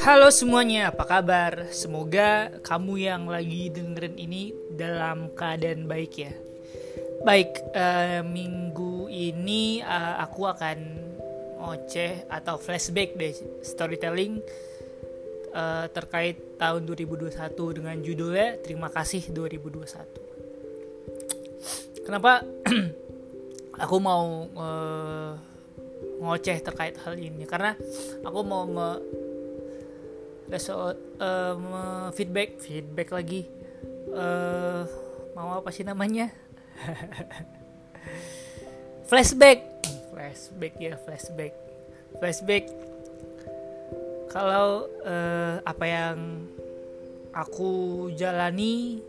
[0.00, 1.68] Halo semuanya, apa kabar?
[1.68, 6.32] Semoga kamu yang lagi dengerin ini dalam keadaan baik ya.
[7.20, 11.04] Baik, uh, minggu ini uh, aku akan
[11.60, 14.40] ngoceh atau flashback deh storytelling
[15.52, 17.28] uh, terkait tahun 2021
[17.76, 22.08] dengan judulnya Terima kasih 2021.
[22.08, 22.40] Kenapa
[23.84, 25.55] aku mau uh,
[26.20, 27.44] ngoceh terkait hal ini?
[27.44, 27.76] Karena
[28.24, 28.88] aku mau me
[30.46, 33.46] result uh, feedback feedback lagi.
[34.10, 34.86] Uh,
[35.34, 36.30] mau apa sih namanya?
[39.08, 39.58] Flashback.
[40.10, 41.54] Flashback ya flashback.
[42.18, 42.64] Flashback.
[44.32, 46.16] Kalau uh, apa yang
[47.36, 49.04] aku jalani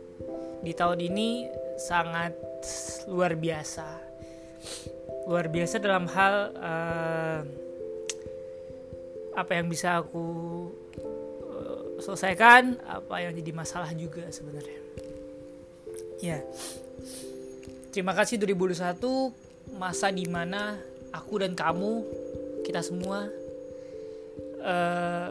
[0.62, 1.48] di tahun ini
[1.80, 2.36] sangat
[3.08, 3.88] luar biasa
[5.28, 7.40] luar biasa dalam hal uh,
[9.36, 10.26] apa yang bisa aku
[12.02, 14.80] selesaikan apa yang jadi masalah juga sebenarnya.
[16.22, 16.40] Ya.
[17.94, 20.78] Terima kasih 2021 masa di mana
[21.12, 22.06] aku dan kamu
[22.66, 23.26] kita semua
[24.62, 25.30] uh,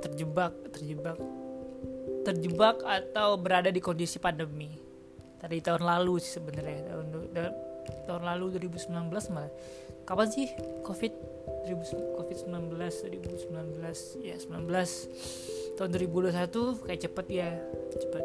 [0.00, 1.18] terjebak terjebak
[2.24, 4.72] terjebak atau berada di kondisi pandemi.
[5.38, 6.98] Dari tahun lalu sih sebenarnya
[8.06, 9.52] tahun lalu 2019 malah.
[10.08, 10.48] Kapan sih
[10.84, 11.12] covid?
[11.68, 17.48] 2000 covid 19 2019 ya 19 tahun 2021 kayak cepet ya
[17.92, 18.24] cepet.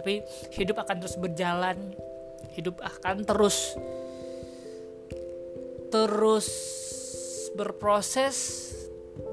[0.00, 0.12] Tapi
[0.56, 1.76] hidup akan terus berjalan.
[2.56, 3.76] Hidup akan terus
[5.92, 6.48] terus
[7.52, 8.68] berproses.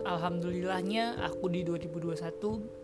[0.04, 2.78] Alhamdulillahnya aku di 2021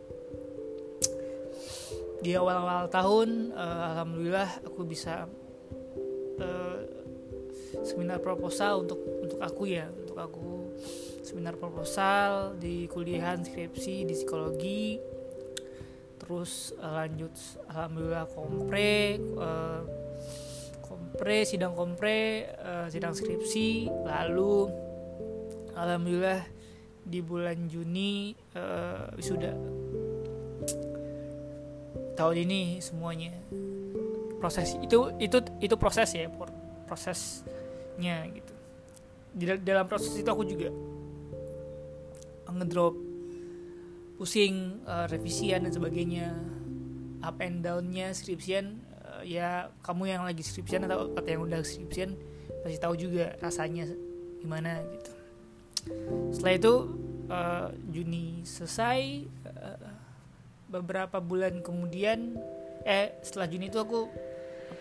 [2.23, 5.27] di awal-awal tahun uh, alhamdulillah aku bisa
[6.39, 6.79] uh,
[7.81, 10.49] seminar proposal untuk untuk aku ya untuk aku.
[11.23, 15.01] Seminar proposal di kuliahan skripsi di psikologi.
[16.21, 17.33] Terus uh, lanjut
[17.67, 19.81] alhamdulillah kompre uh,
[20.83, 24.69] kompre sidang kompre uh, sidang skripsi lalu
[25.73, 26.45] alhamdulillah
[27.03, 29.51] di bulan Juni uh, wisuda.
[32.13, 33.33] Tahun ini semuanya
[34.43, 36.27] proses itu itu itu proses ya
[36.83, 38.53] prosesnya gitu.
[39.31, 40.67] Di dalam proses itu aku juga
[42.51, 42.99] ngedrop
[44.19, 46.35] pusing uh, revisian dan sebagainya
[47.23, 48.77] up and downnya skripsian
[49.07, 52.13] uh, ya kamu yang lagi skripsian atau atau yang udah skripsian
[52.61, 53.87] pasti tahu juga rasanya
[54.43, 55.11] gimana gitu.
[56.35, 56.73] Setelah itu
[57.31, 59.79] uh, Juni selesai uh,
[60.69, 62.37] beberapa bulan kemudian
[62.83, 64.07] eh setelah Juni itu aku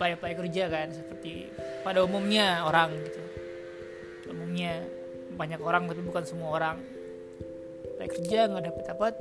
[0.02, 1.46] apply apply kerja kan seperti
[1.86, 3.22] pada umumnya orang gitu.
[4.34, 4.82] Umumnya
[5.38, 6.82] banyak orang tapi bukan semua orang.
[7.94, 9.14] Apply kerja nggak dapet dapat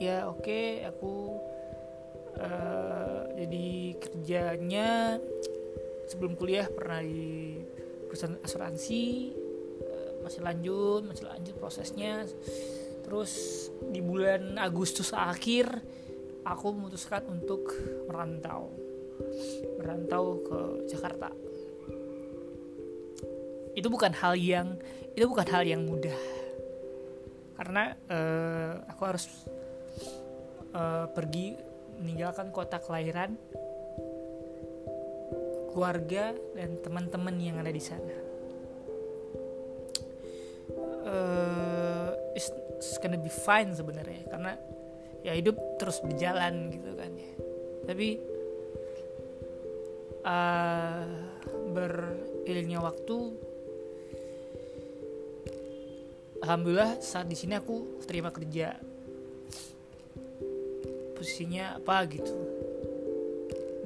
[0.00, 1.36] ya oke okay, aku
[2.40, 3.68] uh, jadi
[4.00, 5.20] kerjanya
[6.08, 7.60] sebelum kuliah pernah di
[8.08, 9.04] perusahaan asuransi
[9.84, 12.24] uh, masih lanjut masih lanjut prosesnya.
[13.04, 15.68] Terus di bulan Agustus akhir
[16.48, 17.68] aku memutuskan untuk
[18.08, 18.72] merantau
[19.82, 21.34] merantau ke Jakarta.
[23.74, 24.78] Itu bukan hal yang
[25.18, 26.14] itu bukan hal yang mudah.
[27.58, 29.26] Karena uh, aku harus
[30.72, 31.58] uh, pergi
[31.98, 33.34] meninggalkan kota kelahiran
[35.72, 38.16] keluarga dan teman-teman yang ada di sana.
[41.02, 44.52] Uh, it's, it's gonna be fine sebenarnya karena
[45.24, 47.32] ya hidup terus berjalan gitu kan ya.
[47.88, 48.31] Tapi
[50.22, 51.04] uh,
[51.74, 53.18] beriringnya waktu
[56.42, 58.74] alhamdulillah saat di sini aku terima kerja.
[61.14, 62.34] Posisinya apa gitu.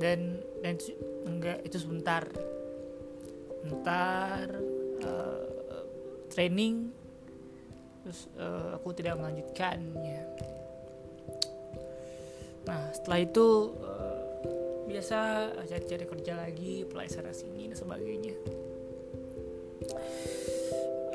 [0.00, 0.80] Dan dan
[1.28, 2.24] enggak itu sebentar.
[3.60, 4.46] Sebentar
[5.04, 5.44] uh,
[6.32, 6.92] training
[8.06, 10.22] terus uh, aku tidak melanjutkannya.
[12.62, 13.46] Nah setelah itu
[13.82, 14.05] uh,
[14.86, 15.18] biasa
[15.66, 18.34] cari-cari kerja lagi apply sana sini dan sebagainya.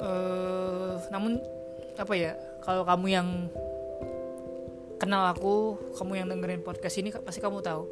[0.02, 1.40] Uh, namun
[1.96, 3.28] apa ya kalau kamu yang
[5.00, 7.88] kenal aku kamu yang dengerin podcast ini pasti kamu tahu.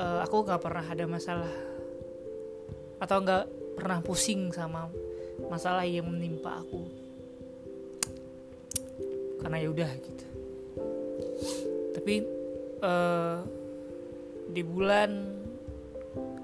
[0.00, 1.52] Uh, aku nggak pernah ada masalah
[2.98, 3.44] atau nggak
[3.76, 4.88] pernah pusing sama
[5.46, 6.82] masalah yang menimpa aku.
[9.44, 10.26] Karena ya udah gitu.
[11.92, 12.14] Tapi
[12.82, 13.61] uh,
[14.52, 15.10] di bulan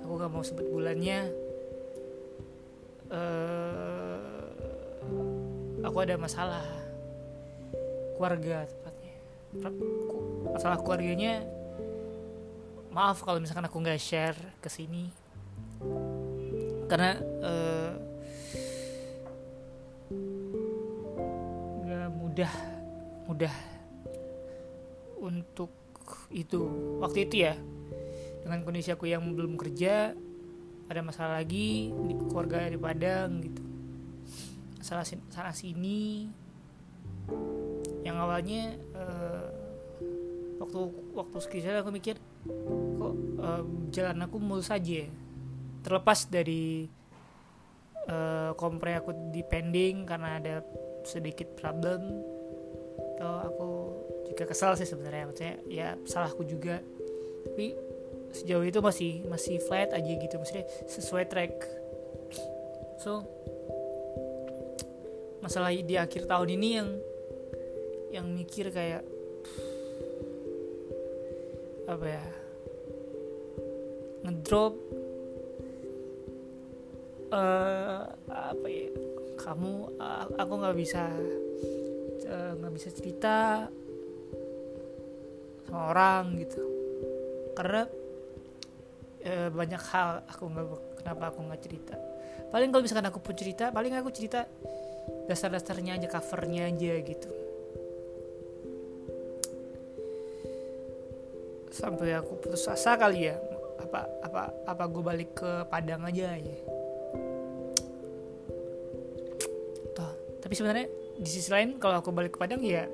[0.01, 1.29] aku nggak mau sebut bulannya
[3.13, 4.49] uh,
[5.85, 6.65] aku ada masalah
[8.19, 9.15] keluarga tepatnya.
[10.53, 11.47] Masalah keluarganya
[12.91, 15.13] maaf kalau misalkan aku nggak share ke sini.
[16.91, 17.15] Karena
[17.45, 17.93] uh,
[21.85, 22.53] nggak mudah
[23.29, 23.55] mudah
[25.23, 25.71] untuk
[26.33, 26.61] itu.
[26.99, 27.55] Waktu itu ya
[28.49, 30.17] dengan kondisi aku yang belum kerja
[30.89, 33.61] ada masalah lagi di keluarga di Padang gitu.
[34.81, 36.25] Salah sana sini
[38.01, 39.53] yang awalnya uh,
[40.65, 40.81] waktu
[41.13, 42.17] waktu skripsi aku mikir
[42.97, 43.63] kok uh,
[43.93, 45.09] jalan aku mulus saja ya?
[45.85, 46.89] terlepas dari
[48.09, 50.65] uh, kompre aku di pending karena ada
[51.05, 52.25] sedikit problem.
[53.13, 53.71] Atau aku
[54.33, 56.81] juga kesal sih sebenarnya maksudnya ya salahku juga.
[57.45, 57.88] Tapi
[58.33, 60.35] sejauh itu masih masih flat aja gitu.
[60.37, 61.55] Maksudnya sesuai track.
[63.01, 63.25] So
[65.39, 66.89] masalah di akhir tahun ini yang
[68.09, 69.05] yang mikir kayak
[71.89, 72.25] apa ya
[74.29, 74.77] ngedrop
[77.33, 78.93] uh, apa ya
[79.41, 81.09] kamu uh, aku nggak bisa
[82.29, 83.37] eh, nggak uh, bisa cerita
[85.65, 86.65] sama orang gitu.
[87.57, 87.89] Karena
[89.29, 90.67] e, banyak hal aku nggak
[91.05, 91.95] kenapa aku nggak cerita.
[92.49, 94.49] Paling kalau misalkan aku pun cerita paling aku cerita
[95.29, 97.31] dasar-dasarnya aja covernya aja gitu.
[101.69, 103.37] Sampai aku putus asa kali ya.
[103.79, 106.59] Apa apa apa gue balik ke Padang aja ya.
[109.93, 110.89] Toh, tapi sebenarnya
[111.21, 112.89] di sisi lain kalau aku balik ke Padang ya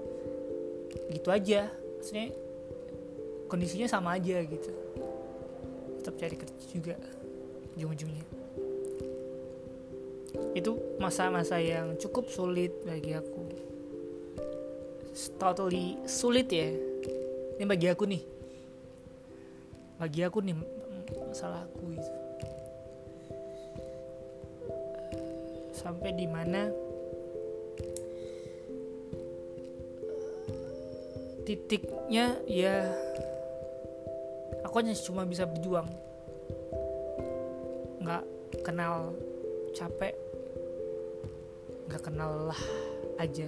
[1.14, 1.70] gitu aja.
[1.70, 2.34] Maksudnya
[3.48, 4.84] kondisinya sama aja gitu
[6.04, 6.94] tetap cari kerja juga
[7.80, 8.28] ujung-ujungnya.
[10.52, 13.48] Itu masa-masa yang cukup sulit bagi aku.
[15.40, 16.68] Totally sulit ya.
[17.56, 18.20] Ini bagi aku nih.
[19.96, 20.52] Bagi aku nih
[21.32, 22.12] masalah aku itu
[25.72, 26.72] sampai di mana
[31.44, 32.88] titiknya ya
[34.74, 35.86] aku hanya cuma bisa berjuang.
[38.02, 38.26] Nggak
[38.66, 39.14] kenal
[39.70, 40.18] capek
[41.86, 42.62] nggak kenal lah
[43.22, 43.46] aja.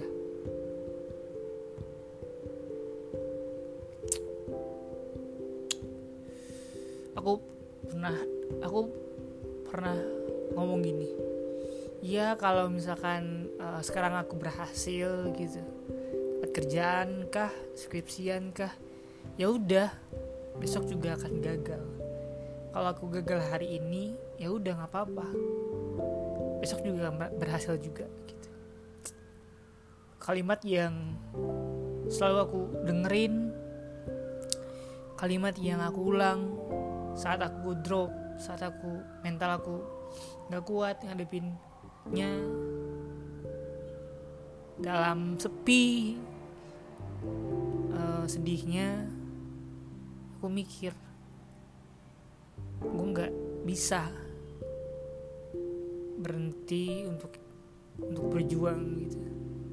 [7.19, 7.43] Aku
[7.91, 8.15] pernah
[8.63, 8.87] aku
[9.67, 9.99] pernah
[10.55, 11.11] ngomong gini
[12.07, 15.59] ya kalau misalkan uh, sekarang aku berhasil gitu
[16.55, 18.71] kerjaan kah skripsian kah
[19.35, 19.91] ya udah
[20.57, 21.85] besok juga akan gagal.
[22.73, 25.27] Kalau aku gagal hari ini ya udah nggak apa-apa.
[26.61, 28.49] Besok juga berhasil juga gitu.
[30.21, 31.15] Kalimat yang
[32.07, 33.51] selalu aku dengerin
[35.17, 36.53] kalimat yang aku ulang
[37.17, 39.77] saat aku drop saat aku mental aku
[40.47, 42.31] nggak kuat ngadepinnya
[44.77, 46.15] dalam sepi
[47.97, 49.09] uh, sedihnya
[50.37, 50.93] aku mikir
[52.77, 53.33] gue nggak
[53.65, 54.05] bisa
[56.21, 57.33] berhenti untuk
[57.97, 59.17] untuk berjuang gitu.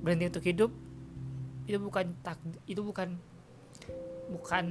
[0.01, 0.73] Berhenti untuk hidup
[1.69, 3.13] itu bukan tak itu bukan
[4.33, 4.67] bukan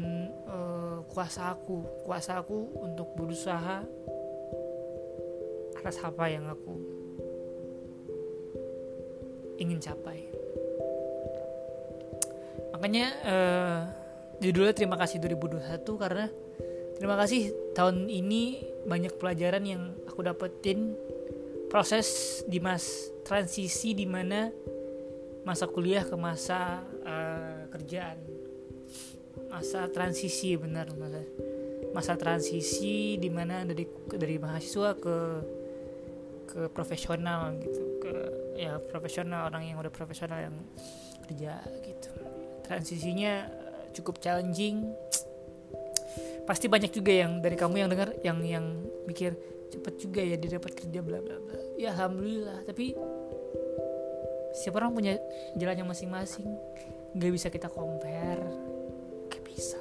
[0.49, 1.85] uh, kuasa aku.
[2.09, 3.85] Kuasa aku untuk berusaha
[5.77, 6.73] atas apa yang aku
[9.61, 10.25] ingin capai.
[12.73, 14.02] Makanya uh,
[14.39, 16.25] judulnya terima kasih 2021 karena
[16.97, 20.95] terima kasih tahun ini banyak pelajaran yang aku dapetin.
[21.73, 24.53] Proses di mas transisi di mana
[25.41, 28.21] masa kuliah ke masa uh, kerjaan.
[29.49, 31.21] Masa transisi benar masa
[31.93, 35.17] masa transisi di mana dari dari mahasiswa ke
[36.45, 37.81] ke profesional gitu.
[37.97, 38.13] Ke
[38.53, 40.55] ya profesional orang yang udah profesional yang
[41.25, 42.13] kerja gitu.
[42.69, 43.62] Transisinya
[43.93, 44.89] cukup challenging.
[46.49, 48.65] Pasti banyak juga yang dari kamu yang dengar yang yang
[49.07, 49.37] mikir
[49.71, 51.57] cepet juga ya dia dapat kerja bla bla bla.
[51.79, 52.67] Ya alhamdulillah.
[52.67, 52.97] Tapi
[54.57, 55.13] siapa orang punya
[55.55, 56.49] jalannya masing-masing?
[57.15, 58.43] Nggak bisa kita compare.
[59.31, 59.79] Gak bisa.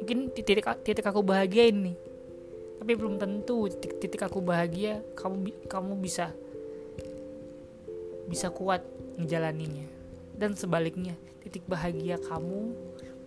[0.00, 2.06] Mungkin titik titik aku bahagia ini
[2.86, 6.30] tapi belum tentu titik, titik aku bahagia kamu kamu bisa
[8.30, 8.84] bisa kuat
[9.16, 9.86] menjalaninya
[10.36, 12.74] dan sebaliknya titik bahagia kamu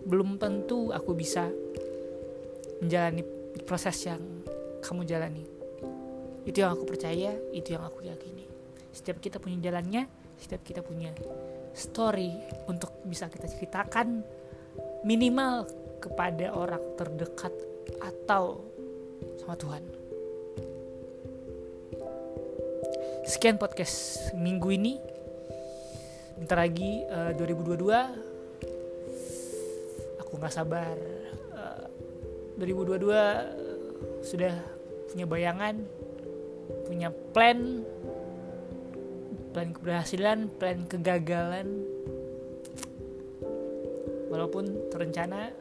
[0.06, 1.52] belum tentu aku bisa
[2.80, 3.24] menjalani
[3.68, 4.22] proses yang
[4.80, 5.44] kamu jalani.
[6.48, 8.48] Itu yang aku percaya, itu yang aku yakini.
[8.90, 10.08] Setiap kita punya jalannya,
[10.40, 11.12] setiap kita punya
[11.76, 12.32] story
[12.72, 14.24] untuk bisa kita ceritakan
[15.04, 15.68] minimal
[16.00, 17.52] kepada orang terdekat
[18.00, 18.64] atau
[19.44, 19.84] sama Tuhan.
[23.28, 24.94] Sekian podcast minggu ini.
[26.40, 28.29] Bentar lagi uh, 2022 aku
[30.40, 30.96] nggak sabar.
[31.54, 31.86] Uh,
[32.58, 33.44] 2022 uh,
[34.24, 34.56] sudah
[35.12, 35.76] punya bayangan,
[36.88, 37.84] punya plan,
[39.52, 41.68] plan keberhasilan, plan kegagalan.
[44.30, 45.52] Walaupun terencana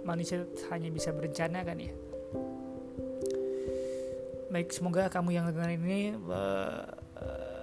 [0.00, 1.92] manusia hanya bisa berencana kan ya
[4.52, 6.84] baik semoga kamu yang dengerin ini uh,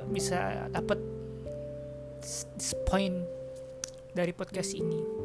[0.10, 0.98] bisa dapat
[2.90, 3.22] point
[4.18, 5.19] dari podcast ini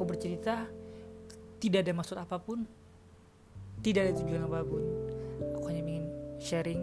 [0.00, 0.64] aku bercerita
[1.60, 2.64] tidak ada maksud apa pun
[3.84, 4.80] tidak ada tujuan apa pun.
[5.60, 6.08] Aku hanya ingin
[6.40, 6.80] sharing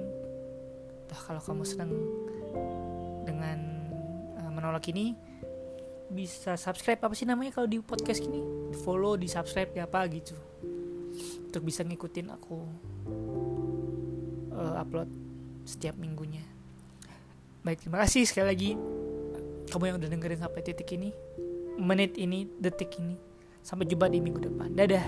[1.10, 1.90] Tuh, kalau kamu senang
[3.26, 3.58] dengan
[4.38, 5.18] uh, menolak ini
[6.14, 7.02] bisa subscribe.
[7.02, 8.38] Apa sih namanya kalau di podcast ini?
[8.70, 10.38] Di follow di subscribe ya apa gitu.
[11.50, 12.58] Untuk bisa ngikutin aku
[14.54, 15.10] uh, upload
[15.66, 16.46] setiap minggunya.
[17.66, 18.72] Baik terima kasih sekali lagi.
[19.74, 21.10] Kamu yang udah dengerin sampai titik ini
[21.78, 23.16] menit ini detik ini
[23.62, 24.74] sampai jumpa di minggu depan.
[24.74, 25.06] Dadah